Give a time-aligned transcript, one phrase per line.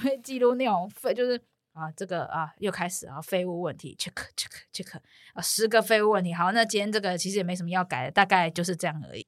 [0.00, 1.40] 会记录那种废，就是
[1.72, 4.96] 啊，这个啊又开始啊废物问题，check check check
[5.34, 6.34] 啊，十个废物问题。
[6.34, 9.26] 好，那今天这个其实也没什么要改的，大概就是这样而已。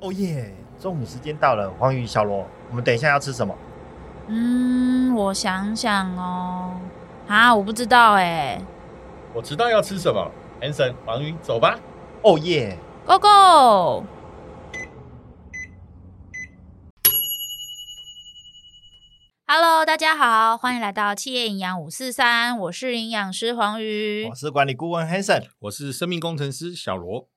[0.00, 3.56] 哦耶，中午时间到了，黄宇、小罗，我们等一下要吃什么？
[4.28, 6.78] 嗯，我想想哦，
[7.26, 8.60] 啊，我不知道哎。
[9.34, 11.78] 我知道要吃什么，Hanson，黄宇，走吧。
[12.22, 12.76] 哦耶
[13.06, 14.04] ，Go
[19.48, 27.30] Go！Hello，大家好，欢迎来到企业营养五四三，我是营养师黄瑜，我是管理顾问 Hanson，我是生命工程师小罗。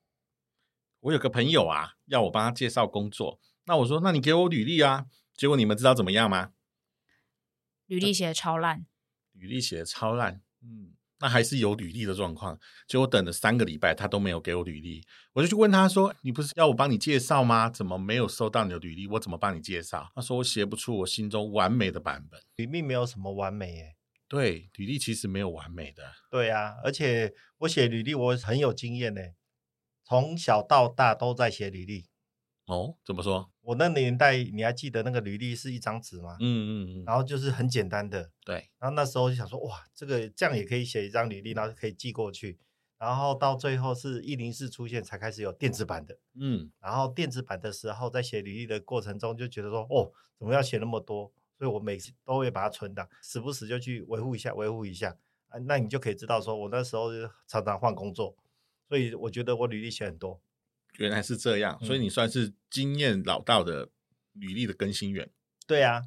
[1.00, 5.06] 我有个朋友啊，要我帮他介绍工作，那我说，那你给我履历啊。
[5.34, 6.50] 结果你们知道怎么样吗？
[7.86, 8.84] 履历写的超烂，
[9.32, 10.91] 履历写的超烂，嗯。
[11.22, 12.58] 那还是有履历的状况，
[12.88, 15.00] 结果等了三个礼拜，他都没有给我履历，
[15.32, 17.70] 我就去问他说：“你不是要我帮你介绍吗？
[17.70, 19.06] 怎么没有收到你的履历？
[19.06, 23.94] 我怎么帮你介绍？”他说：“我写不出我心中完美的版本。”履历没有什么完美耶，
[24.28, 26.02] 对，履历其实没有完美的。
[26.28, 29.20] 对啊，而且我写履历我很有经验呢，
[30.02, 32.06] 从小到大都在写履历。
[32.66, 33.51] 哦，怎么说？
[33.62, 36.36] 我那年代你还记得那个履历是一张纸吗？
[36.40, 38.70] 嗯嗯嗯，然后就是很简单的，对。
[38.78, 42.58] 然后那时候就想说，哇，这个这样也可以写一张履历，然后可以寄过去。
[42.98, 46.18] 然后到最后是一零四出现，才开始有电子版的。
[46.34, 46.70] 嗯。
[46.80, 51.32] 然后电子版的时候，在写履历的过程中就觉得说，哦，怎么要写那么多？
[51.56, 55.16] 所以我每次都会把它存档，时不时就去维护一下，维护一下。
[55.48, 57.10] 啊，那你就可以知道说，我那时候
[57.46, 58.36] 常常换工作，
[58.88, 60.40] 所以我觉得我履历写很多。
[60.98, 63.88] 原来是这样，所以你算是经验老道的
[64.32, 65.30] 履历的更新员。
[65.66, 66.02] 对啊，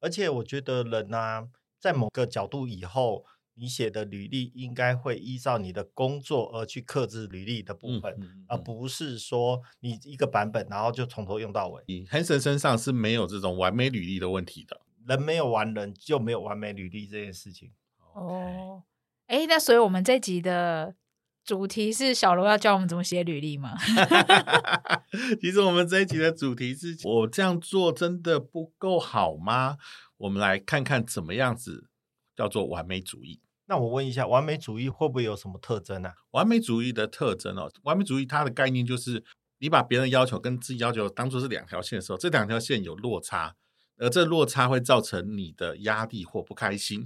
[0.00, 11.84] 而且我觉得人呢、啊，在某个角度以后，你写的履历应该会依照你的工作而去克制履历的部分，嗯嗯嗯、而不是说你一个版本然后就从头用到尾。
[12.06, 17.70] Hanson 身上是没有这种完美履历的问题的，人没有完人就没有完美履历这件事情。
[18.14, 18.82] 哦，
[19.26, 20.96] 哎，那所以我们这集的。
[21.44, 23.74] 主题是小罗要教我们怎么写履历吗？
[25.40, 29.76] 其实我们这一集的主题是我这样做真的不够好吗？
[30.16, 31.88] 我们来看看怎么样子
[32.34, 33.40] 叫做完美主义。
[33.66, 36.14] 那我问一下，完美主义会不会有什么特征啊？
[36.30, 39.22] 完美主义的特征哦，完美主义它的概念就是
[39.58, 43.54] 你把别人要求跟自己要求当做是两条线的时候，这两条线有落差，
[43.98, 47.04] 而这落差会造成你的压力或不开心，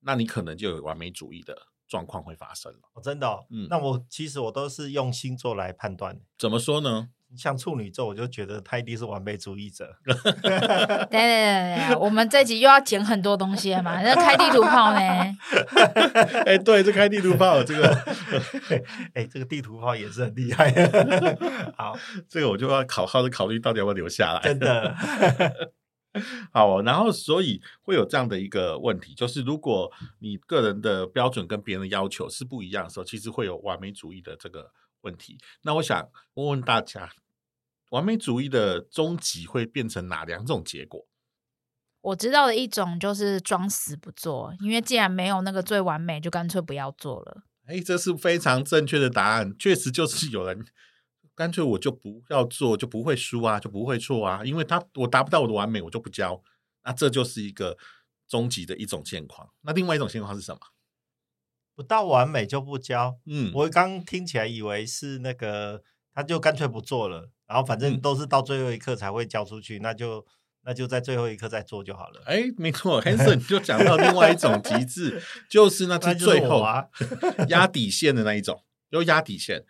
[0.00, 1.66] 那你可能就有完美主义的。
[1.90, 6.16] 状况会发生了哦，真的哦，嗯，那我其实我都是用星座来判断。
[6.38, 7.08] 怎么说呢？
[7.36, 9.88] 像处女座，我就觉得他一定是完美主义者。
[10.02, 14.02] 对对对对，我们这集又要剪很多东西了嘛？
[14.02, 14.98] 那开地图炮呢？
[16.44, 17.88] 哎，对，这开地图炮，这个，
[19.14, 20.72] 哎，这个地图炮也是很厉害。
[21.76, 21.96] 好，
[22.28, 24.40] 这个我就要考好的考虑到底要不要留下来。
[24.42, 24.92] 真的。
[26.52, 34.72] 好，然后所以会有这样的一个问题，就是如果你个人的标准跟别人的要求是不一样的时候，其实会有完美主义的这个
[35.02, 35.38] 问题。
[35.62, 37.10] 那我想问问大家，
[37.90, 41.06] 完美主义的终极会变成哪两种结果？
[42.00, 47.44] 我知道的一种就是装死不做，因为既然没有那个最完美，就干脆不要做了。
[47.66, 50.66] 哎，这是非常正确的答案，确实就是有人。
[51.34, 56.42] 干脆我就不要做，就不会输啊，就不会错啊，因为他我达不到我的完美，我就不交。
[56.84, 57.76] 那这就是一个
[58.28, 59.50] 终极的一种现况。
[59.62, 60.60] 那另外一种现况是什么？
[61.74, 63.18] 不到完美就不交。
[63.24, 65.82] 嗯，我刚听起来以为是那个，
[66.12, 70.26] 他就干脆不做了，然后反正都是到最后一刻才会交出去，嗯、那就
[70.62, 72.20] 那就在最后一刻再做就好了。
[72.26, 76.88] 哎，没错，Hanson 就讲到另外一种极致， 就是那是最后啊
[77.48, 79.64] 压底线的那一种，就压底线，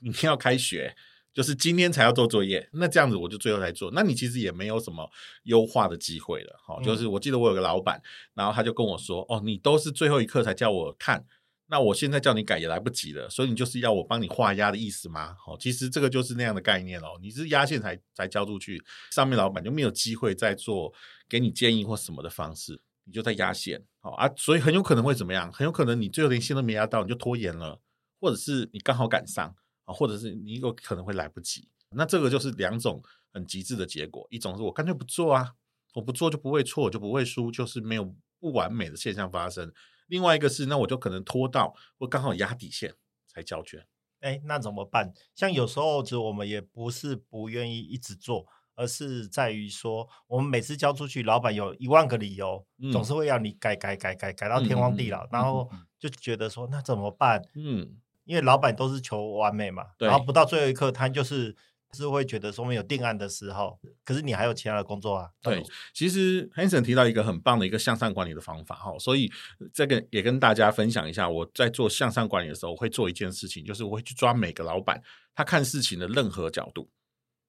[0.00, 0.94] 明天要开学。
[1.32, 5.10] 就是今天才要做作业，那这样子我就最后才做，那你其实也没有什么
[5.42, 6.56] 优化的机会了。
[6.64, 8.00] 好，就是我记得我有个老板，
[8.34, 11.26] 然后他就跟我说：“哦，你都是最后一刻才叫我看，
[11.66, 20.94] 那我现在叫你改也来不及了，所以你就是要我帮你画押的意思吗？”好，其实这个就是那样的概念哦，你是压线才才交出去，上面老板就没有机会再做
[21.28, 23.82] 给你建议或什么的方式，你就在压线。
[23.98, 25.52] 好啊，所以很有可能会怎么样？
[25.52, 27.80] 很有可能你最后连线都没压到，你就拖延了，
[28.20, 29.52] 或者是你刚好赶上。
[29.84, 33.02] 啊，或者是你有可能会来不及，那这个就是两种
[33.32, 34.26] 很极致的结果。
[34.30, 35.54] 一种是我干脆不做啊，
[35.94, 39.72] 我不做就不会错，就不会输，就是没有不完美的现象发生。
[40.06, 42.94] 另外一个是，那我就可能拖到我刚好压底线
[43.26, 43.86] 才交卷。
[44.20, 45.12] 哎，那怎么办？
[45.34, 57.42] 像有时候就我们也不是不愿意一直做，而是在于说，我们每次交出去，老板有一万个理由，嗯、总是会要你改改改改改到天荒地老，嗯、然后就觉得说，那怎么办？
[57.54, 57.98] 嗯。
[58.24, 61.54] 因为老板都是求完美嘛，然后不到最后一刻，他就是
[61.92, 65.30] 是会觉得说没有定案的时候，可是你还有其他的工作啊。
[65.40, 65.62] 对，
[65.92, 69.30] 其实 Hanson 提到一个很棒的一个向上管理的方法哈，所以
[69.72, 71.28] 这个也跟大家分享一下。
[71.28, 75.00] 我在做向上管理的时候，我会做一件事情，就是我会去抓每个老板
[75.34, 76.90] 他看事情的任何角度。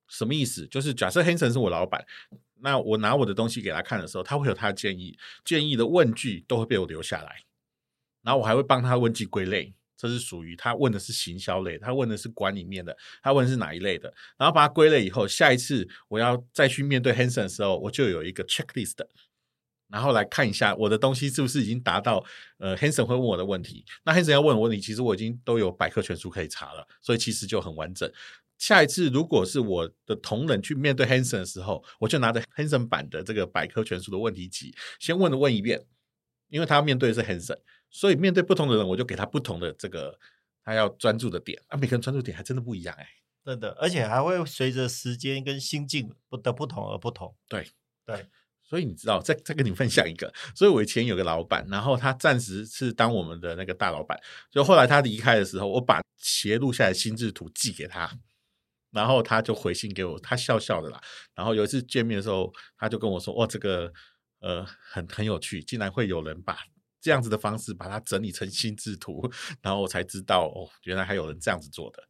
[0.08, 0.68] 什么意思？
[0.68, 2.06] 就是假设 Hanson 是我老板，
[2.60, 7.38] 那我拿我的东西给他看的时候，他会有他的建议，建议的问句都会被我留下来，
[8.22, 9.74] 然后我还会帮他问句归类。
[9.98, 18.96] 这是属于他问的是行销类，他问的是管理面的，他问的是哪一类的，然后把它归类以后，下一次我要再去面对 Hanson 的时候，我就有一个 checklist，
[19.88, 22.26] 然后来看一下我的东西是不是已经达到
[22.58, 23.86] 呃 Hanson 会问我的问题。
[24.04, 28.12] 那 Hanson 要问我问题，其实我已经都有百科全书可以查了，所以其实就很完整。
[28.58, 35.86] 下一次如果是我的同仁去面对 Hanson 的时候，我就拿着 Hanson 版的这个百科全书的问题集，先问的问一遍，
[36.50, 37.58] 因为他要面对的是 Hanson。
[37.98, 40.20] 所以面对不同的人，我就给他不同的这个
[40.66, 43.10] 他要专注的点啊，每个人专注点还真的不一样哎、欸，
[43.46, 47.34] 真的，而且还会随着时间跟心境不的不同而不同。
[47.48, 47.66] 对
[48.06, 48.28] 对，
[48.62, 54.20] 所以你知道，再再跟你分享一个，所以我以前有个老板，然后他暂时是当我们的那个大老板，
[54.52, 58.12] 就后来他离开的时候，我把企业录下来的心智图寄给他，
[58.92, 61.02] 然后他就回信给我，他笑笑的啦。
[61.34, 63.94] 然后有一次见面的时候，他就跟我说：“哇，这个
[64.42, 66.60] 呃很很有趣，竟然会有人把。”
[67.06, 69.32] 这样子的方式把它整理成心智图，
[69.62, 72.02] 然后我才知道哦，原来还有人这样子做的。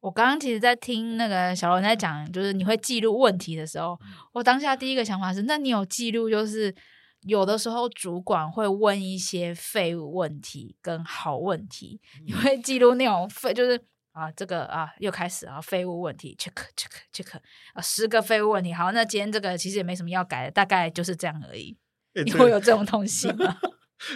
[0.00, 3.98] 我刚刚其实，在听那个小龙在讲，就是你会记录问题的时候，
[4.34, 6.74] 我当下第一个想法是，那你有记录，就是
[7.22, 17.38] 有的时候主管会问一些废物问题跟好问题，你会记录那种废，就是啊，这个啊又开始啊废物问题，check check check
[17.72, 21.78] 啊十个废物问题，好，那今天这个其实也没什么要改的，大概就是这样而已。
[22.16, 23.56] 欸、你会有这种东西吗？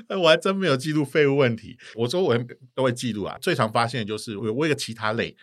[0.09, 1.77] 那我还真没有记录废物问题。
[1.94, 2.38] 我说我
[2.75, 3.37] 都会记录啊。
[3.41, 5.37] 最常发现的就是我有一个其他类，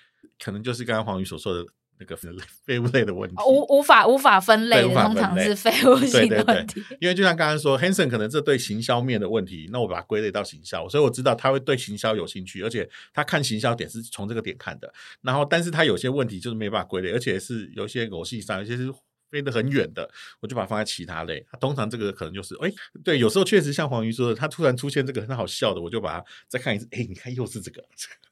[0.43, 1.65] 可能就是刚刚黄宇所说的
[1.99, 2.15] 那个
[2.65, 6.75] 废物类的问题，无无法无法分类的，通常是废物性的问题。
[6.75, 14.91] 对对对，因为就像刚刚说，Hanson 可能这对行销面的问题，那我把它归类到行销，所以我知道他会对行销有兴趣，而且他看行销点是从这个点看的。
[15.21, 18.91] 然后，但是他有些问题就是没办法归类，而且是有些偶性上，有些是。
[19.33, 20.07] 飞得很远的，
[20.39, 21.43] 我就把它放在其他类。
[21.59, 22.71] 通常这个可能就是，哎，
[23.03, 26.87] 对，有时候确实像黄鱼说的，他突然出现这个很好笑的，我就把它再看一次。
[26.91, 27.83] 哎，你看又是这个。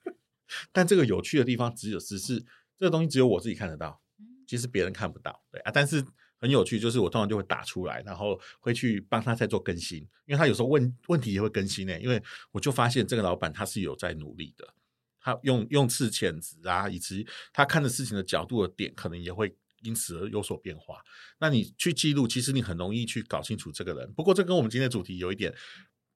[0.72, 2.40] 但这个有趣的地方只有只是
[2.78, 4.00] 这个东西只有我自己看得到，
[4.46, 5.44] 其实别人看不到。
[5.52, 6.06] 对啊，但是
[6.38, 12.00] 很有趣，就是我通常就会打出来，然后会去帮他再做更新，因为他有时候问问题也会更新呢。
[12.00, 12.22] 因为
[12.52, 14.72] 我就发现这个老板他是有在努力的，
[15.20, 19.56] 他用用词遣词啊，以及他看的事情的角度的点，可能也会。
[19.84, 21.02] 因此而有所变化。
[21.40, 24.12] 那你去记录，其实你很容易去搞清楚这个人。
[24.14, 25.54] 不过这跟我们今天的主题有一点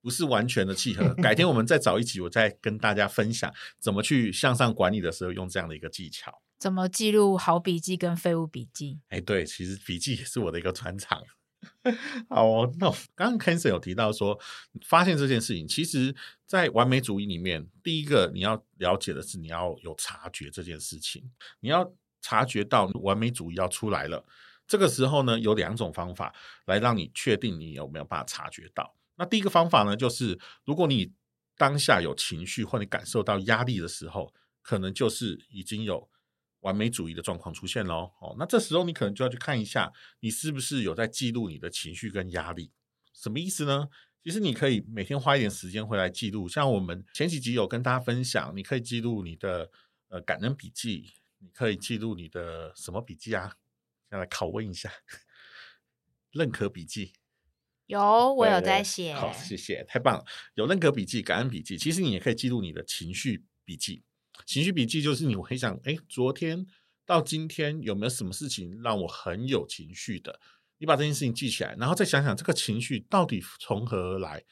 [0.02, 1.14] 不是完全的契合。
[1.16, 6.32] 改天我们再找一集，我再跟大家分享怎么去向上管理的时候用这样的一个技巧。
[6.60, 9.00] 怎么记录好笔记跟废物笔记？
[9.10, 11.22] 哎，对，其实笔记也是我的一个专长。
[12.30, 14.40] 好哦，那刚刚 Hanson 有提到说，
[14.88, 16.16] 发现这件事情，其实
[16.46, 21.94] 在完美主义里面，第一个你要了解的是，你要有察觉这件事情，你要。
[22.26, 24.26] 察觉到完美主义要出来了，
[24.66, 26.34] 这个时候呢，有两种方法
[26.66, 28.96] 来让你确定你有没有办法察觉到。
[29.16, 31.14] 那第一个方法呢，就是如果你
[31.56, 34.34] 当下有情绪或你感受到压力的时候，
[34.64, 36.10] 可能就是已经有
[36.62, 38.12] 完美主义的状况出现喽。
[38.20, 42.72] 哦，那这时候你可能就要去看一下，你是不是有在记录你的情绪跟压力？
[43.14, 43.88] 什么意思呢？
[44.24, 49.70] 其实你可以每天花一点时间回来记录，像我们前几集有跟大家分享，你可以记录你的
[50.10, 51.14] 呃感恩笔记。
[51.46, 53.56] 你可以记录你的什么笔记啊？
[54.10, 54.92] 先来拷问一下，
[56.32, 57.14] 认可笔记
[57.86, 59.14] 有，我有在写。
[59.14, 60.26] 好，谢谢，太棒了。
[60.56, 64.02] 有认可笔记、感恩笔记，其实你也可以记录你的情绪笔记。
[64.48, 66.66] 情绪笔记就是你会想，哎，昨天
[67.06, 70.40] 到今天有没有什么事情让我很有情绪的？
[70.80, 74.44] 你把这件事情记起来，然后再想想这个情绪到底从何而来？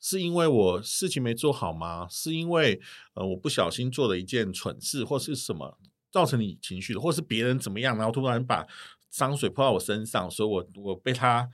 [0.00, 2.06] 是因为我事情没做好吗？
[2.10, 2.78] 是因为
[3.14, 5.78] 呃我不小心做了一件蠢事，或是什么？
[6.14, 8.64] 造成你情绪的，或是别人怎么样，然后突然把
[9.10, 11.50] 脏水泼到我身上，所以我我被他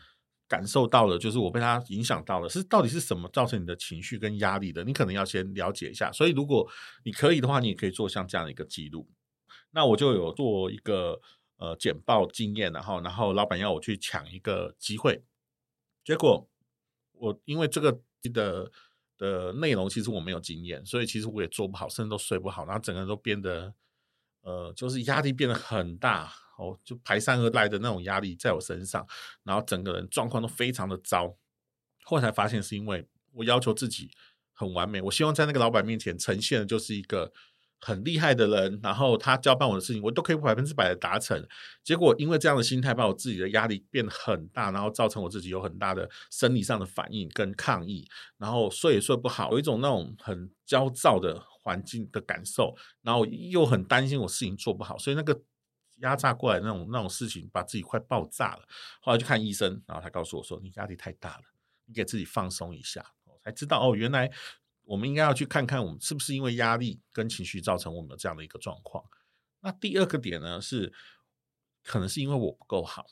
[0.47, 4.85] 感受到了，就是我被他影响到了，是到底是什么造成你的情绪跟压力的？
[4.85, 6.13] 你可能要先了解一下。
[6.13, 6.71] 所以如果
[7.05, 9.09] 你可以的话，你也可以做像这样的一个记录。
[9.71, 11.19] 那我就有做一个
[11.57, 15.23] 呃简报经验，然后然后老板要我去抢一个机会，
[16.05, 16.47] 结果
[17.13, 17.99] 我因为这个
[18.35, 18.71] 的
[19.17, 23.73] 的内容其实我没有经验，所以其实我也做不好，甚至都睡不好，然后整个人都变得。
[24.43, 29.07] 呃，就是压力变得很大哦，就排山而来的那种压力在我身上，
[29.45, 31.37] 然后整个人状况都非常的糟。
[32.05, 34.11] 后来才发现是因为我要求自己
[34.53, 37.33] 很完美，我希望在那个老板面前呈现的就是一个
[37.79, 41.47] 很厉害的人，然后他交办我的事情，我都可以百分之百的达成。
[41.83, 48.07] 结果因为这样的心态，把我自己的压力变得很大，然后造成我自己有很大的生理上的反应跟抗议，
[48.37, 55.41] 然后睡也睡不好，有一种那种很焦躁的环境的感受，然后又很担心我事情做不好，所以那个
[55.99, 58.67] 压榨过来那种那种事情，把自己快爆炸了。
[59.01, 61.45] 后来去看医生，然后他告诉我说：“你压力太大了，
[61.85, 64.29] 你给自己放松一下。”我才知道哦，原来。
[64.83, 69.05] 我们应该要去看看，我们是不是因为压力跟情绪造成我们的这样的一个状况。
[69.61, 70.93] 那第二个点呢，是
[71.85, 73.07] 可能是因为我不够好。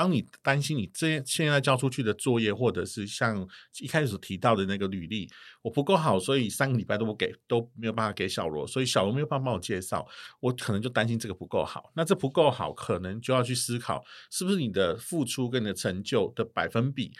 [0.00, 3.46] 当你担心你这现在交出去的作业，或者是像
[3.80, 5.28] 一开始提到的那个履历，
[5.60, 10.08] 我不够好，所以三个礼拜都不给，都没有办法给小罗，所以小罗没有办法帮我介绍，
[10.40, 11.92] 我可能就担心这个不够好。
[11.94, 17.12] 那这不够好，可能就要去思考，是不是你的付出跟你的成就的百分比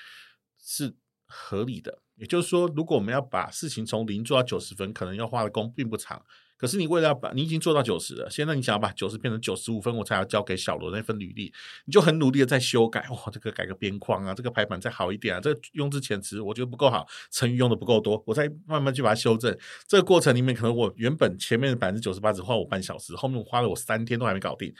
[0.58, 0.94] 是
[1.26, 1.98] 合理的。
[2.14, 6.24] 也就是说，如果我们要把事情从零做到九十分，可能要花的功并不长。
[6.60, 11.50] 可是你为了要把你已经做到九十了，现在你想要把九十变成九十五分，我才要交给小罗那份履历，
[11.86, 13.00] 你就很努力的在修改。
[13.08, 19.56] 哇、这个改个边框啊，这个排版再好一点啊，这个用字遣词我觉得不够好，成语用的不够多，我再慢慢去把它修正。
[19.88, 24.70] 这个过程里面，可能我原本前面的百分之九十八只花我半小时，后面我花了我三天都还没搞定，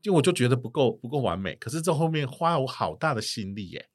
[0.00, 1.54] 就我就觉得不够不够完美。
[1.56, 3.90] 可是这后面花了我好大的心力耶。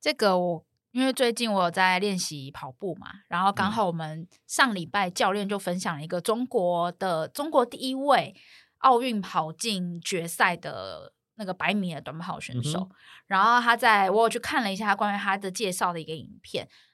[0.00, 0.66] 这个我。
[0.94, 8.32] 因为最近我有在练习跑步嘛，然后刚好我们上礼拜教练就分享了一个中国的中国第一位
[8.78, 12.90] 奥运跑进决赛的那个百米的短跑选手，嗯、
[13.26, 16.68] 然后他在我有去看了一下他关于他的介绍的一个影片，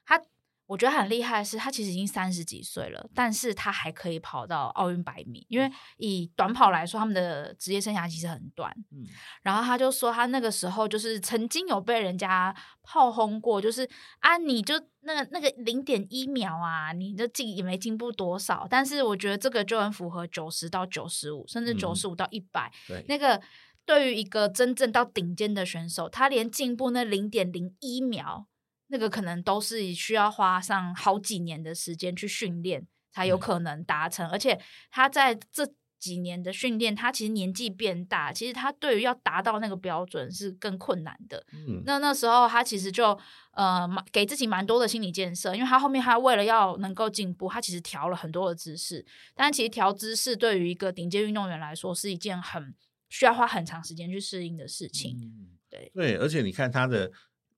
[0.71, 5.45] 我觉得很厉害的是，他其实已经三十几岁了，但是他还可以跑到奥运百米。
[5.49, 8.73] 因为以短跑来说，他们的职业生涯其实很短。
[8.89, 9.03] 嗯，
[9.41, 13.85] 然后他就说，他那个时候就是曾经有被人家炮轰过，就是
[14.19, 18.65] 啊，你就那个那个零点一秒啊，你的进也没进步多少。
[18.69, 22.71] 但是我觉得这个就很符合九十到九十五，甚至九十五到一百。
[22.87, 23.41] 对，那个
[23.85, 28.47] 对于一个真正到顶尖的选手，他连进步那零点零一秒。
[28.91, 35.65] 那个可能都是需要花上好几年的时间去训练才有可能达成，嗯、而且他在这
[35.97, 41.45] 几年的训练，他其实年纪变大，其实他对于要达到那个标准是更困难的。
[41.53, 43.17] 嗯，那那时候他其实就
[43.53, 52.73] 呃给自己蛮多的心理建设，因为他后面他为了要能够进步，他其实调了很多的姿势，但其实调姿势对于一个顶尖运动员来说是一件很
[53.07, 55.15] 需要花很长时间去适应的事情。
[55.17, 57.11] 嗯、对对，而且你看他的。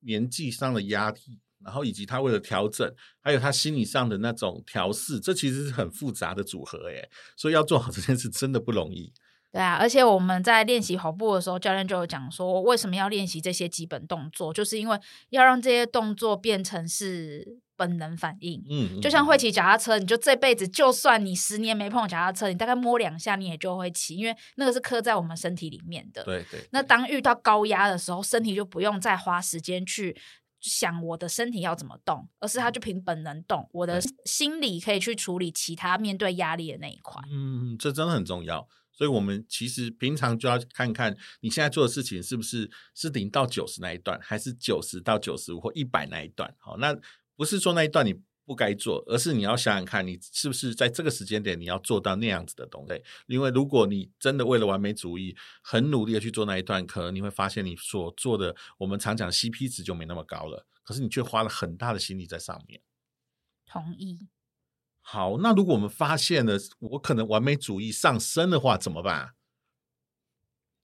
[0.05, 9.11] 年纪上的压力，然后以及他为了调整，还有他心理上的那种调试，这其实是很复杂的组合诶，所以要做好这件事真的不容易。
[9.51, 18.63] 对啊，而且我们在练习跑步的时候，教练就有讲说，为什么要练习这些基本动作，就是因为要让这些动作变成是本能反应。
[18.69, 26.23] 嗯，就像会骑脚踏车，你就这辈子就算你十年没碰脚踏车，你大概摸两下你也就会骑，因为那个是刻在我们身体里面的。
[26.23, 26.65] 对对。
[26.71, 30.15] 那当遇到高压的时候，身体就不用再花时间去
[30.61, 33.69] 想我的身体要怎么动，而是它就凭本能动。
[33.73, 37.21] 我的心理可以去处理其他面对压力的那一块。
[37.29, 38.65] 嗯，这真的很重要。
[38.95, 46.53] 所以，我们其实平常就要看看你现在做的事情是不是是零到九十那一段，还是九十到九十五或一百那一段。
[46.59, 46.95] 好，那
[47.43, 53.03] 不是说那一段你不该做，而是你要想想看你是不是在这个时间点你要做到那样子的东西。
[53.27, 60.65] 因为如果你真的为了完美主义，很努力的去做那一段，可能你会发现你所做的，我们常讲 CP 值就没那么高了。
[60.83, 62.81] 可是你却花了很大的心力在上面。
[63.65, 64.29] 同意。
[65.01, 69.33] 好，那如果我们发现了我可能完美主义上升的话，怎么办？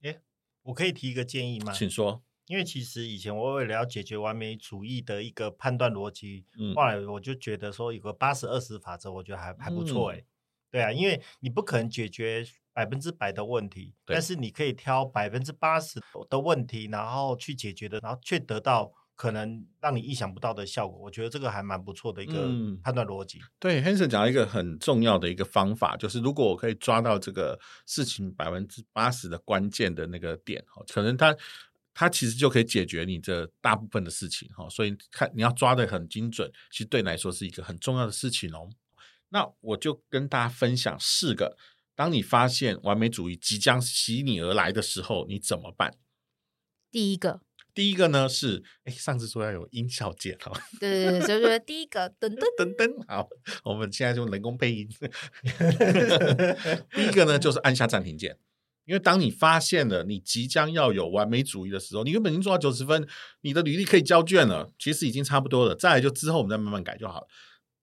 [0.01, 0.21] 诶，
[0.63, 1.71] 我可以提一个建议吗？
[1.71, 2.21] 请说。
[2.49, 10.25] 因为其实以前我为了要解决完美主义的一个判断逻辑，嗯，后来我就觉得说有个八十二十法则，我觉得还还不错诶、嗯。
[10.71, 18.91] 对啊，因为你不可能解决百分之百的问题，但是你可以挑百分之八十的问题，然后去解决的，然后却得到。
[19.19, 22.47] 可能让你意想不到的效果，我觉得这个还蛮不错的一个
[22.81, 23.37] 判断逻辑。
[23.39, 30.63] 嗯、对，Hanson 讲了一个很重要的一个方法，就是如果我可以抓到这个事情百分之八十的关键的那个点，
[30.93, 31.35] 可能它
[31.93, 34.67] 它其实就可以解决你这大部分的事情哈。
[34.69, 38.69] 所以看你要抓得很精准，其实对你来说是一个很重要的事情哦。
[39.29, 41.55] 那我就跟大家分享四个，
[41.95, 45.95] 当你发现完美主义即将袭你而来的时候，你怎么办？
[46.91, 47.41] 第一个。
[47.71, 53.29] 第一个呢是，哎，上次说要有音效键哈，对 对对，所以说第一个噔噔噔噔，好，
[53.63, 54.89] 我们现在就人工配音。
[56.91, 58.37] 第一个呢就是按下暂停键，
[58.89, 63.07] 因为当你发现了你即将要有完美主义的时候，你原本已经做到九十分，
[63.41, 67.27] 你的履历可以交卷了，其实已经差不多了，再来就之后我们再慢慢改就好了。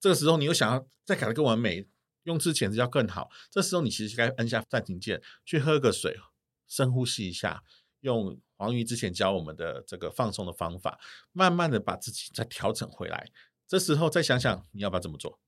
[0.00, 1.86] 这个时候你又想要再改得更完美，
[2.24, 3.30] 用之前是要更好。
[3.52, 6.18] 这时候你其实该按下暂停键，去喝个水，
[6.66, 7.62] 深呼吸一下，
[8.00, 10.98] 用黄鱼之前教我们的这个放松的方法，
[11.30, 13.28] 慢慢的把自己再调整回来。
[13.68, 15.38] 这时候再想想你要不要这么做。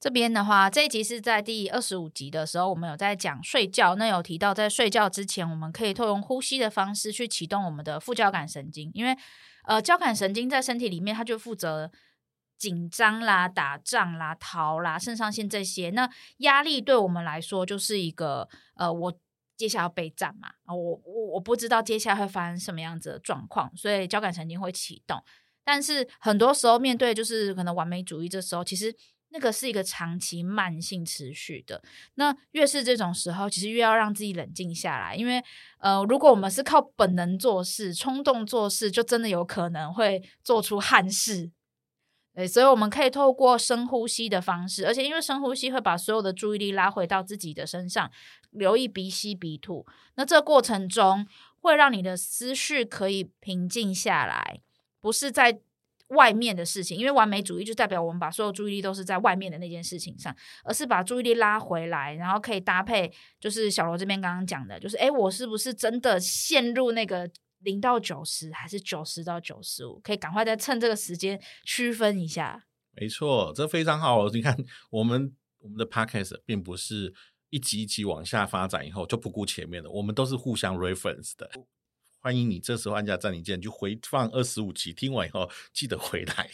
[0.00, 3.94] 这边的话，这一集是在第二十五集的时候，我们有在讲睡觉。
[3.96, 9.14] 那有提到，在睡觉之前，我们可以透用呼吸的方式去启动我们的副交感神经，因为
[9.64, 11.90] 呃，交感神经在身体里面，它就负责
[12.56, 15.90] 紧张啦、打仗啦、逃啦、肾上腺这些。
[15.90, 19.14] 那压力对我们来说，就是一个呃，我
[19.58, 25.22] 接下来要备战嘛，我我我不知道接下来会发生什么样子的状况，所以交感神经会启动。
[25.62, 28.96] 但是很多时候，面对就是可能完美主义，这时候其实。
[29.32, 31.80] 那个是一个长期慢性持续的，
[32.14, 35.40] 那越是这种时候，其实越要让自己冷静下来，因为
[35.78, 41.52] 呃，如果我们是靠本能做事、冲动做事，就真的有可能会做出憾事。
[42.34, 48.10] 对，所以我们可以透过深呼吸的方式，而且因为深呼吸会把所有的注意力拉回到自己的身上，
[48.50, 51.24] 留意鼻吸鼻吐，那这过程中
[51.60, 54.60] 会让你的思绪可以平静下来，
[55.00, 55.60] 不是在。
[56.10, 70.00] 外面的事情，因为完美主义就代表我们把所有注意力都是在外面的那件事情上，而是把注意力拉回来，然后可以搭配，就是小罗这边刚刚讲的，就是诶，我是不是真的陷入那个零到九十，还是九十到九十五？
[70.00, 72.64] 可以赶快再趁这个时间区分一下。
[72.92, 74.28] 没错，这非常好。
[74.30, 74.56] 你看，
[74.90, 77.14] 我们我们的 podcast 并不是
[77.50, 81.48] 一集一集往下发展以后就不顾前面的，我们都是互相 reference 的。
[82.22, 86.50] 欢迎你，这时候按下暂停键，就回放二十五集，听完以后记得回来，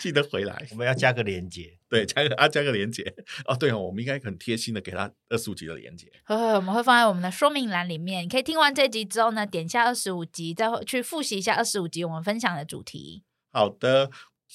[0.00, 0.66] 记得回来。
[0.72, 3.14] 我们要加个连接，对，加个啊，加个连接。
[3.44, 6.10] 哦，对哦，我们应该很贴心的给他二十五集的连接。
[6.24, 8.24] 呵呵，我们会放在我们的说明栏里面。
[8.24, 13.22] 你可以听完这集之后呢，点下二十五集，再去复习一下二十五集我们分享的主题。
[13.52, 14.10] 好的，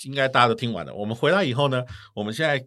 [0.06, 0.92] 应该大家都听完了。
[0.92, 1.84] 我们回来以后呢，
[2.16, 2.66] 我们现在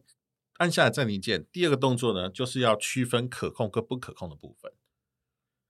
[0.59, 4.71] 按下暂停键，第二个动作呢，就是要区分可控跟不可控的部分。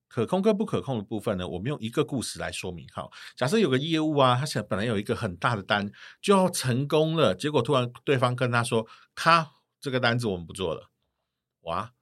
[0.09, 2.87] 可控跟不可控的部分呢，我们用一个故事来说明。
[2.93, 10.91] 好，假设有个业务啊，他想本来有一个很大的单就要成功了，结果突然对方跟他说：“他，这个单子我们不做了。”
[11.63, 11.93] 哇，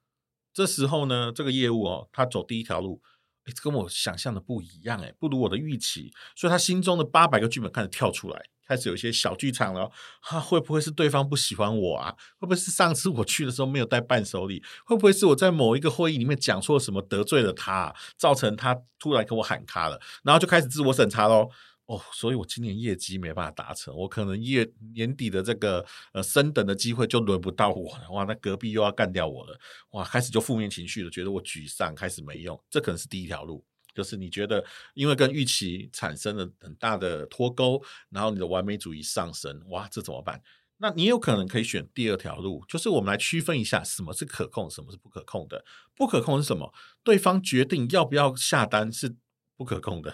[0.53, 3.01] 这时候呢，这个业务哦，他走第一条路，
[3.45, 8.45] 哎，跟我想象的不一样，哎，不如我的预期，所以他心中的八百个剧本开始跳出来。
[8.67, 12.11] 开始有一些小剧场了，哈、啊，会不会是对方不喜欢我啊？
[12.39, 14.63] 会不会是上次我去的时候没有带伴手礼？
[14.85, 19.99] 会不会是我在某一个会议里面讲错什么得罪了他，啊，造成他突然跟我喊卡了？
[20.23, 21.49] 然后就开始自我审查喽。
[21.87, 28.09] 哦，所以我今年业绩没办法达成，我可能月年底的这个呃升等的机会就轮不到我了。
[28.09, 29.55] 哇，那隔壁又要干掉我了。
[29.91, 32.59] 哇，开始就负面情绪了，觉得我沮丧，开始没用。
[32.71, 33.63] 这可能是第一条路。
[33.95, 40.39] 就是你觉得，因为跟预期产生了很大的脱钩，然后你的完美主义上升，哇，这怎么办？
[40.77, 45.63] 那你有可能可以选第二条路，就是我们来区分一下什么是可控，什么是不可控的。
[45.95, 46.73] 不可控是什么？
[47.01, 49.15] 对方决定要不要下单是
[49.55, 50.13] 不可控的，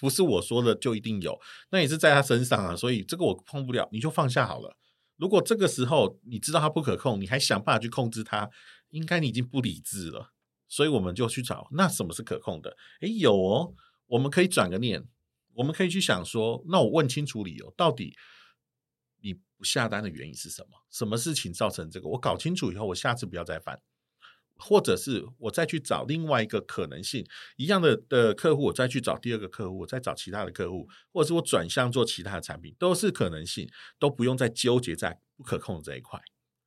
[0.00, 1.40] 不是我说的就一定有，
[1.70, 4.76] 那也是在他身上啊，所以这个我碰不了，你就放下好了。
[5.16, 8.50] 如果这个时候你知道他不可控，你还想办法去控制他，
[8.88, 10.32] 应该你已经不理智了。
[10.70, 12.74] 所以我们就去找，那什么是可控的？
[13.00, 13.74] 诶，有哦，
[14.06, 15.04] 我们可以转个念，
[15.52, 18.16] 我们可以去想说，那我问清楚理由，到底
[19.20, 20.68] 你不下单的原因是什么？
[20.88, 22.08] 什么事情造成这个？
[22.08, 23.82] 我搞清楚以后，我下次不要再犯，
[24.56, 36.20] 或者是我再去找另外一个可能性，一样的的客户，我再去找第二个客户，我再找其他的客户，或者是我转向做其他的产品，都是可能性，都不用再纠结在不可控的这一块。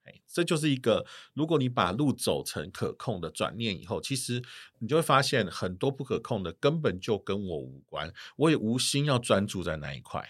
[0.03, 4.43] 哎，这就是一个，如果你把路走成可控的转念以后，其实
[4.79, 10.29] 你就会发现很多不可控的根本就跟我无关，我也无心要专注在那一块。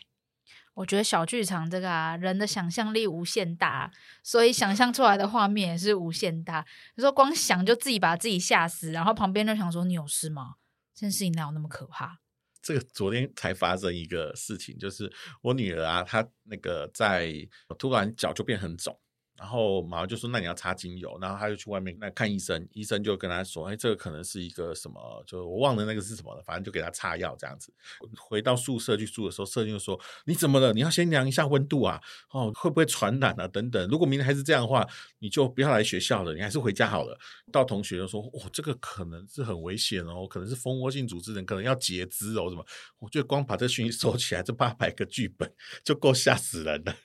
[0.75, 3.91] 我觉得小剧场这个啊，人的想象力无限大，
[4.23, 6.65] 所以想象出来的画面也是无限大。
[6.95, 10.55] 你说光想就自己把自己吓死，然后旁边就想说你有事吗？
[10.95, 12.19] 这件事情哪有那么可怕？
[12.59, 17.31] 这个昨天才发生一个事情，就是我女儿啊，她那个在
[17.77, 18.99] 突然脚就变很肿。
[19.35, 25.23] 然后马上就说：“那你要擦精油。”然后他就去外面那看医生，医生就跟他说：“哎，这个可能是一个什么？
[25.25, 26.41] 就我忘了那个是什么了。
[26.43, 27.73] 反正就给他擦药这样子。
[28.17, 30.71] 回到宿舍去住的时候，舍友就说：‘你怎么了？
[30.71, 31.99] 你要先量一下温度啊！
[32.29, 33.47] 哦，会不会传染啊？
[33.47, 33.87] 等等。
[33.89, 34.87] 如果明天还是这样的话，
[35.19, 37.17] 你就不要来学校了，你还是回家好了。’
[37.51, 42.63] 到同学就说：‘哦，这个可能是很危险哦，可能是蜂窝性组织炎，可能要截肢哦，什么？’
[42.99, 45.51] 我觉得光把这讯息收起来，这八百个剧本
[45.83, 46.95] 就够吓死人了。”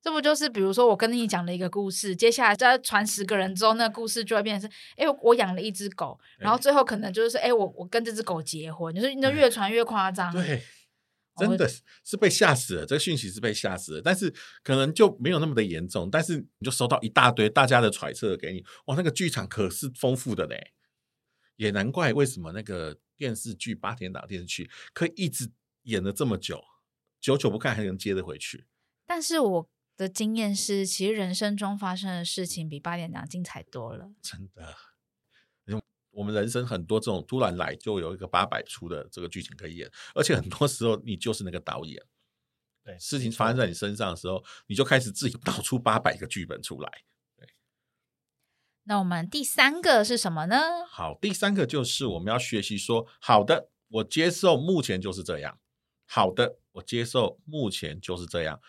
[0.00, 10.32] 这不就是比如说我跟你讲了一个故事，接下来再传十个人之后，那个故事就会变成是：哎，我养了一只狗，然后最后可能就是说：哎，我我跟这只狗结婚，就是你就越传越夸张。
[10.32, 10.62] 对，
[11.36, 14.32] 真的是是被吓死了，这个讯息是被吓死了，但是
[14.62, 20.72] 可能就没有那么的严重，但是你就收到一大堆大家的揣测给你，哇，那个剧场可是丰富的嘞，
[21.56, 25.50] 也难怪为什么那个电视剧八点档电视剧可以一直
[25.82, 26.62] 演了这么久，
[27.20, 28.66] 久久不看还能接得回去。
[29.06, 34.74] 但是我的经验是，其实人生中发生的事情比八点档精彩多了，真的。
[36.10, 42.02] 我们人生很多这种突然来就有一个八百出的这个剧情可以演，而且很多时候你就是那个导演。
[42.82, 46.90] 对，事情发生在你身上的时候，你就开始自己导出八百个剧本出来。
[47.36, 47.46] 对，
[48.84, 50.56] 那我们第三个是什么呢？
[50.88, 55.60] 好，第三个就是我们要学习说，好的，我接受目前就是这样。
[56.04, 58.60] 好的，我接受目前就是这样。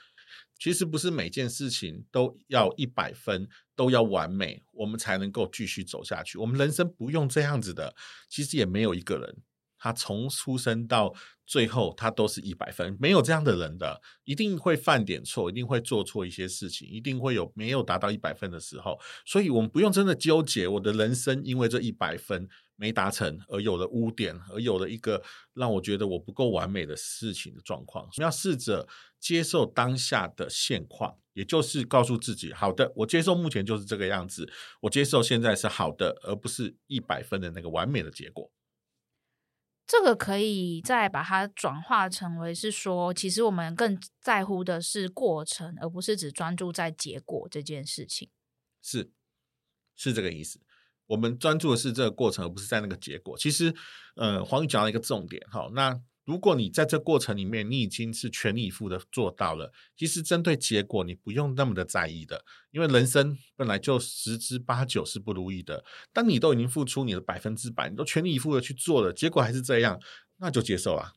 [0.59, 6.37] 其实不是每件事情都要一百分，都要完美，我们才能够继续走下去。
[6.37, 7.95] 我们人生不用这样子的。
[8.27, 9.37] 其实也没有一个人，
[9.79, 11.13] 他从出生到
[11.47, 18.99] 最后，他都是一百分，没有这样的人的，一定会犯点错，一定会做错一些事情，一定会有没有达到一百分的时候。
[19.25, 22.47] 所以，我们不用真的纠结我的人生，因为这一百分。
[22.81, 25.21] 没达成而有了污点，而有了一个
[25.53, 28.05] 让我觉得我不够完美的事情的状况。
[28.05, 28.87] 我们要试着
[29.19, 38.49] 接受当下的现况，也就是告诉自己：好的，我接受目前就是这个样子，我接受现在是好的，而不是一百分的那个完美的结果。
[39.91, 48.29] 这个可以再把它转化成为是说，其实我们更在乎的是过程，而不是只专注在结果这件事情。
[48.83, 49.09] 是，
[49.95, 50.61] 是这个意思。
[51.07, 53.35] 我们专注的是这个过程，而不是在那个结果。
[53.35, 53.73] 其实，
[54.15, 55.67] 呃，黄宇讲了一个重点，哈。
[55.73, 55.99] 那
[56.29, 65.83] 如果你在这过程里面，你已经是全力以赴的做到了，其实针对结果，你不用那么的在意的，因为人生本来就十之八九是不如意的。
[66.13, 69.99] 当你都已经付出你的百分之百，你都全力以赴的去做了，结果还是这样，
[70.37, 71.15] 那就接受了。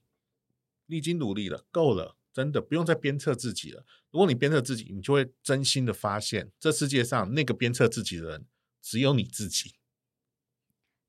[0.87, 3.85] 你已经努力了，够了，真的不用再鞭策自己了。
[4.11, 8.47] 如果你鞭策自己，你就会真心的发现，这世界上那个鞭策自己的人，
[8.81, 9.75] 只有你自己。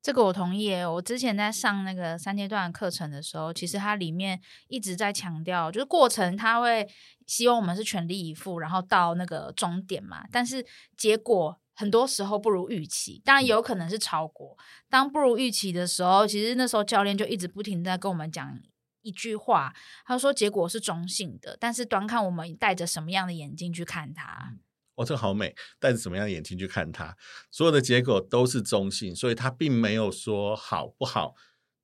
[0.04, 0.70] 这个我同意。
[0.82, 4.38] 我之前在上那个三阶段课程的时候，其实它里面
[4.68, 6.86] 一直在强调，就是过程它会
[7.26, 10.22] 希望我们是全力以赴，然后到那个终点嘛。
[10.30, 10.62] 但是
[10.94, 14.58] 结果很多时候不如预期，当然有可能是超过。
[14.90, 18.60] 当不如预期的时候，其实那时候教练就一直不停在跟我们讲
[19.00, 24.52] 一句话，他说结果是中性的，但是端看我们带着什么样的眼镜去看它。
[24.96, 25.54] 哦，这个好美！
[25.78, 27.16] 带着什么样的眼睛去看它？
[27.50, 31.34] 所有的结果都是中性，所以它并没有说好不好，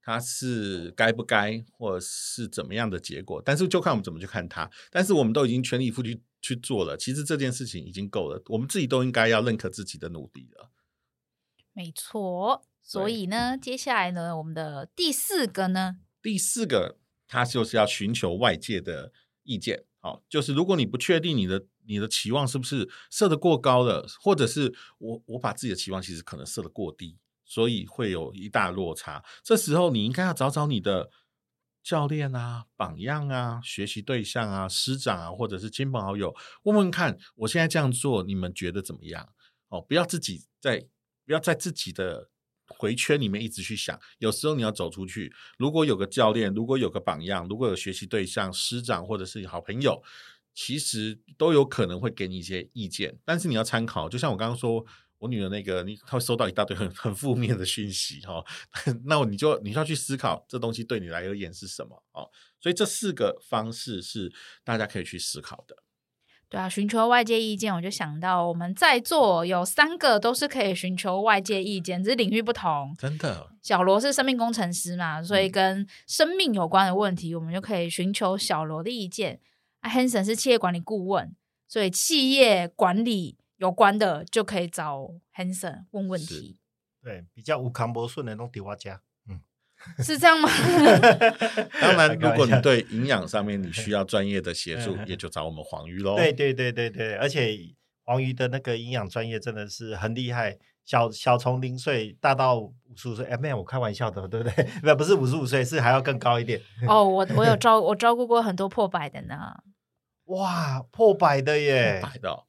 [0.00, 3.42] 它是该不该，或者是怎么样的结果。
[3.44, 4.70] 但是就看我们怎么去看它。
[4.90, 8.42] 但是我们都已经全力以赴去去做了，其实这件事情已经够了。
[8.46, 10.70] 我们自己都应该要认可自己的努力了。
[11.72, 12.64] 没错。
[12.82, 19.84] 所以呢，接下来呢，我们的第四个呢，第四个，它就是要寻求外界的意见。
[20.00, 29.24] 好，就是如果你不确定你的你的期望是不是设得过高了，或者是我我把自己的期望其实可能设得过低，所以会有一大落差。
[29.42, 31.10] 这时候你应该要找找你的
[31.82, 39.28] 教练啊、榜样啊、学习对象啊、师长啊，或者是亲朋好友，问问看，我现在这样做，你们觉得怎么样？
[39.68, 40.86] 哦，不要自己在
[41.26, 42.30] 不要在自己的。
[42.78, 45.32] 回圈里面一直去想，有时候你要走出去。
[45.58, 50.00] 如果有个教练，如果有个榜样，如果有学习对象、师长或者是好朋友，
[50.62, 53.16] 其实都有可能会给你一些意见。
[53.24, 54.84] 但是你要参考，就像我刚刚说，
[55.16, 58.44] 我女儿那个，你她会收到一大堆很 很负面的讯息哈，
[59.08, 62.28] 那你就你就要去思考这东西对你来而言是什么哦。
[62.60, 64.30] 所以这四个方式是
[64.62, 65.76] 大家可以去思考的。
[66.50, 72.94] 对啊，寻求外界意见，我就想到我们在座有三个都是可以寻求外界意见，只是领域不同。
[72.98, 79.40] 真的，小罗是生命工程师嘛，所以跟生命有关的问题，嗯、我们就可以寻求小罗的意见。
[79.80, 81.34] 啊，Hanson 是企业管理顾问，
[81.68, 86.58] 所以企业管理有关的就可以找 Hanson 问问题。
[87.02, 89.00] 对，比较无康不顺的弄丢我家。
[89.28, 89.40] 嗯
[90.04, 90.50] 是这样吗？
[91.80, 96.16] 当然，如果你 对营养上面你需要专业的协助，也就找我们黄鱼喽。
[96.16, 97.56] 对对对对对，而且
[98.04, 104.64] 黄鱼的那个营养专业真的是很厉害，小小从零岁大到五十五岁，哎，没有，我开玩笑的，对不对？
[104.84, 106.60] 不，不是五十五岁，是还要更高一点。
[106.86, 109.62] 哦，我我有照我照顾过很多破百的呢。
[110.30, 112.44] 哇，破百的耶，破百的，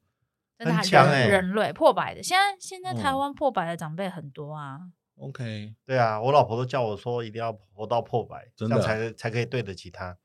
[0.59, 4.79] 很强哎，人类破百的，现在现在台湾破百的长辈很多啊。
[5.17, 10.17] OK，对啊，我老婆都叫我说一定要活到破百，真的这样才才可以对得起她。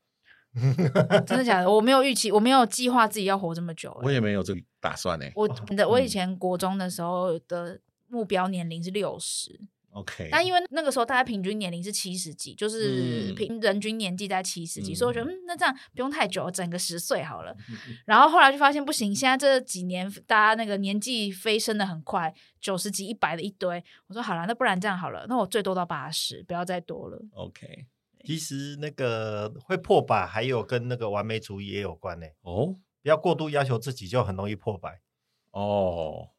[1.25, 1.69] 真的假的？
[1.69, 3.95] 我没有预期，我没有计划自己要活这么久。
[4.01, 5.25] 我也没有这个打算呢。
[5.35, 9.59] 我的我以前国中的时候的目标年龄是六十，
[9.97, 17.51] OK，但因为那个时候大家平均年龄是七十几，就是平人均年纪在七十几，嗯、所以我觉得嗯，那这样不用太久，整个十岁好了。
[17.67, 22.31] 嗯、然后后来就发现不行，现在这几年大家那个年纪飞升的很快，
[22.61, 23.83] 九十几、一百的一堆。
[24.05, 27.19] 我说好了，那不然这样好了，那我最多到八十，不要再多了。
[27.33, 27.87] OK，
[28.23, 32.27] 其实那个会破百，还有跟那个完美主义也有关呢。
[32.41, 35.01] 哦，不要过度要求自己，就很容易破百。
[35.49, 36.29] 哦，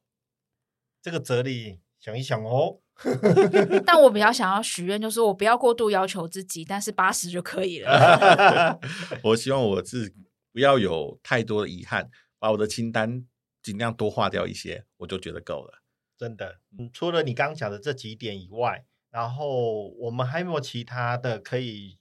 [1.02, 2.78] 这个哲理想一想哦。
[3.86, 8.78] 但我比较想要许愿，就是我不要过度要求自己，但是八十就可以了。
[9.22, 10.14] 我希望我自己
[10.52, 13.24] 不要有太多的遗憾，把我的清单
[13.62, 15.82] 尽量多划掉一些，我就觉得够了。
[16.18, 21.98] 真的，嗯，除了你刚刚讲的这几点以外，然后我们还有没有其他的可以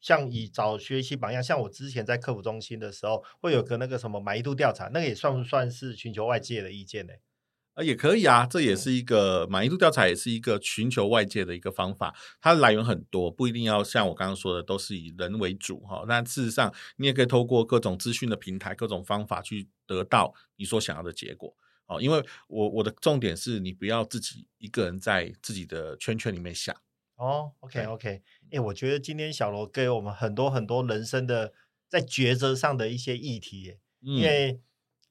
[0.00, 1.42] 像以找学习榜样？
[1.42, 7.12] 像我之前在客服中心的时候，会有个那个什么满意度调查，那个也算不算是寻求外界的意见呢？
[7.82, 12.14] 也可以啊，这也是一个满意度调查，也是一个寻求外界的一个方法。
[12.40, 16.04] 它的来源很多，不一定要像我刚刚说的，都是以人为主哈。
[16.08, 21.54] 但事实上，你也可以透过各种资讯的平台、各种方法去得到你所想要的结果。
[21.86, 26.74] 哦，因为我我的重点是你不要自己一个人在自己的圈圈里面想。
[27.16, 31.52] 哦，OK OK，哎，我觉得今天小罗给我们很多很多人生的
[31.88, 34.60] 在抉择上的一些议题，嗯、因为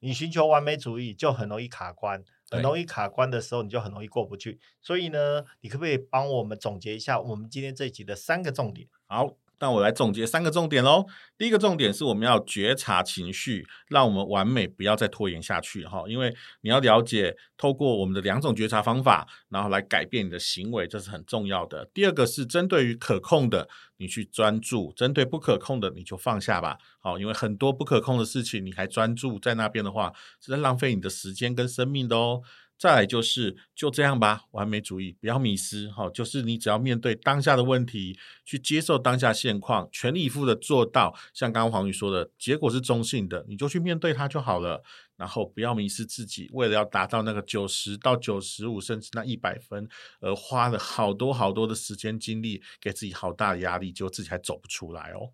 [0.00, 2.24] 你寻求完美主义就很容易卡关。
[2.50, 4.60] 很容易卡关的时候，你就很容易过不去。
[4.82, 8.88] 所以呢，你可不可以帮我们总结一下我们今天这一集的三个重点？
[9.06, 9.36] 好。
[9.60, 11.06] 那我来总结三个重点喽。
[11.38, 16.02] 第一个重点是我们要觉察情绪，让我们完美不要再拖延下去哈。
[16.08, 21.88] 因为你要了解，透过我们的两种觉察方法，然后来改变你的行为，这是很重要的。
[21.94, 23.68] 第二个是针对于可控的，
[23.98, 26.78] 你去专注；针对不可控的，你就放下吧。
[26.98, 32.42] 好，因为很多不可控的事情，你还专注在那边的话，是在浪费你的时间跟生命的哦。
[32.80, 44.82] 再来就是就这样吧，完美主义不要迷失哈，就是你只要面对当下的问题，去接受当下现况，全力以赴的做到，像刚刚黄宇说的，结果是中性的，你就去面对它就好了。
[45.18, 49.86] 然后不要迷失自己，为了要达到那个九十到九十五，甚至那一百分，
[50.20, 55.28] 而花了好多好多的时间精力，给自己好大的压力，就自己还走不出来哦。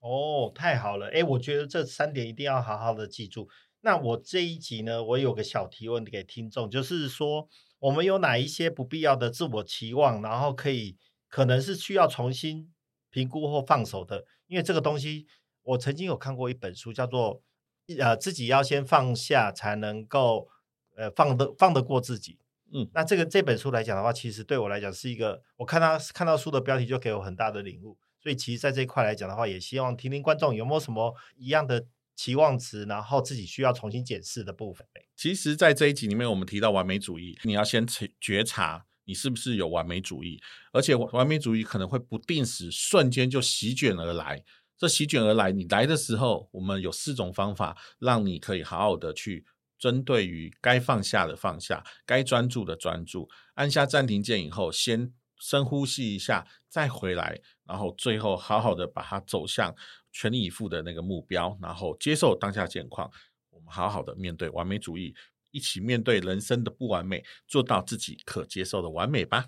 [0.00, 3.48] 哦，太好了，诶，我觉得这三点一定要好好的记住。
[3.80, 10.96] 那我这一集呢，我有个小提问给听众，就是说，我们有哪一些不必要的自我期望，然后可以
[11.28, 12.72] 可能是需要重新
[13.08, 14.24] 评估或放手的？
[14.48, 15.26] 因为这个东西，
[15.62, 17.40] 我曾经有看过一本书，叫做
[18.00, 20.48] “呃，自己要先放下，才能够
[20.96, 22.40] 呃放得放得过自己”。
[22.74, 31.86] 嗯，那这个这本书来讲的话，其实对我来讲是一个，我看到看到书的标题就给我很大的领悟，所以其实在这一块来讲的话，也希望听听观众有没有什么一样的。
[32.18, 34.84] 期望值，然后自己需要重新检视的部分。
[35.14, 37.86] 其实，在这一集里面，我们提到完美主义，你要先
[38.20, 40.40] 觉察你是不是有完美主义，
[40.72, 44.42] 而且完美主义可能会不定时、瞬间就席卷而来。
[44.76, 49.46] 这席卷而来，你来的时候，我们有四种方法，让你可以好好的去
[49.78, 59.72] 针对于该放下的放下，该专注的专注，按下暂停键以后，先深呼吸一下，再回来，然后最后好好的把它走向。
[60.18, 63.08] 全力以赴的那个目标，然后接受当下现况，
[63.50, 65.14] 我们好好的面对完美主义，
[65.52, 69.46] 一起面对人生的不完美，做到自己可接受的完美吧。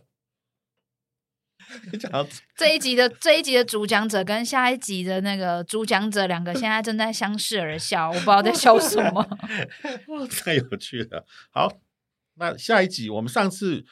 [2.56, 9.38] 这一集的这一集的主讲者跟下一集的那个主讲者两个现在正在相视而笑，我不知道在笑什么，
[10.44, 11.26] 太有趣了。
[11.50, 11.80] 好，
[12.34, 13.84] 那下一集我们上次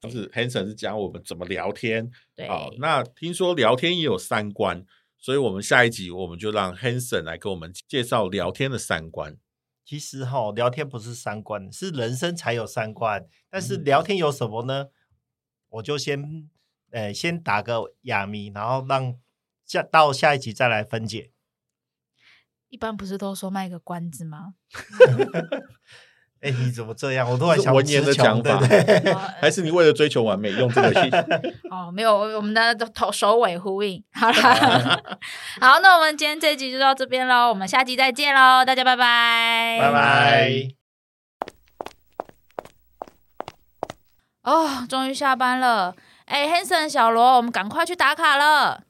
[0.00, 4.86] 就是 Hanson 是讲我们怎么聊天，对，好，那听说聊天也有三观。
[5.20, 9.36] 所以，我们下一集我们就让 Hanson 来给我们介绍聊天的三观。
[9.84, 13.26] 其实哈，聊天不是三观，是人生才有三观。
[13.50, 14.84] 但是聊天有什么呢？
[14.84, 14.90] 嗯、
[15.68, 16.48] 我就先，
[16.90, 19.18] 呃，先打个哑谜，然后让
[19.66, 21.32] 下到下一集再来分解。
[22.68, 24.54] 一般不是都说卖个关子吗？
[26.40, 27.30] 哎，你怎么这样？
[27.30, 28.58] 我突然想文言的讲法，
[29.40, 31.10] 还是你为了追求完美用这个去？
[31.70, 34.02] 哦，没有，我们的头首尾呼应。
[34.12, 35.00] 好啦，
[35.60, 40.68] 好，那我们今天这集就到这边喽，我们下集再见喽，大家拜拜，拜拜。
[44.42, 45.94] 哦，终于下班了。
[46.24, 48.84] 哎，Hanson 小罗，我们赶快去打卡了。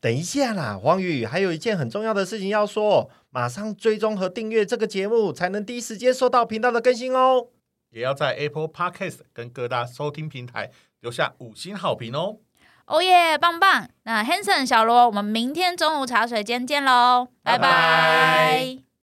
[0.00, 3.08] 等一下啦，黄宇，还有一件很重要的事情要说。
[3.36, 7.48] 马上追踪和订阅这个节目，才能第一时间收到频道的更新哦。
[7.90, 10.70] 也要在 Apple Podcast 跟各大收听平台
[11.00, 12.38] 留下五星好评哦。
[12.86, 13.90] 哦耶，棒棒！
[14.04, 17.68] 那 Hanson 小罗，我们明天中午茶水间见喽，拜拜。
[17.68, 18.85] 拜拜。